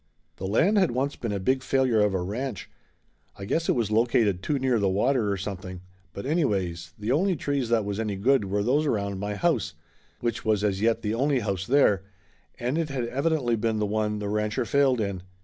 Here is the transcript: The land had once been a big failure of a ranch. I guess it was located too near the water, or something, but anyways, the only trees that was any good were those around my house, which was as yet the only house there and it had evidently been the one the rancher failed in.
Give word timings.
The 0.37 0.47
land 0.47 0.79
had 0.79 0.89
once 0.89 1.15
been 1.15 1.31
a 1.31 1.39
big 1.39 1.61
failure 1.61 1.99
of 1.99 2.15
a 2.15 2.23
ranch. 2.23 2.71
I 3.37 3.45
guess 3.45 3.69
it 3.69 3.73
was 3.75 3.91
located 3.91 4.41
too 4.41 4.57
near 4.57 4.79
the 4.79 4.89
water, 4.89 5.31
or 5.31 5.37
something, 5.37 5.81
but 6.11 6.25
anyways, 6.25 6.95
the 6.97 7.11
only 7.11 7.35
trees 7.35 7.69
that 7.69 7.85
was 7.85 7.99
any 7.99 8.15
good 8.15 8.45
were 8.45 8.63
those 8.63 8.87
around 8.87 9.19
my 9.19 9.35
house, 9.35 9.75
which 10.19 10.43
was 10.43 10.63
as 10.63 10.81
yet 10.81 11.03
the 11.03 11.13
only 11.13 11.41
house 11.41 11.67
there 11.67 12.01
and 12.59 12.79
it 12.79 12.89
had 12.89 13.05
evidently 13.09 13.55
been 13.55 13.77
the 13.77 13.85
one 13.85 14.17
the 14.17 14.27
rancher 14.27 14.65
failed 14.65 14.99
in. 14.99 15.21